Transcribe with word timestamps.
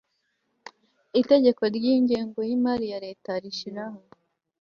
itegeko 1.21 1.63
ry 1.75 1.85
ingengo 1.95 2.39
y 2.49 2.51
imari 2.57 2.85
ya 2.91 2.99
leta 3.05 3.31
rishyiraho 3.43 3.99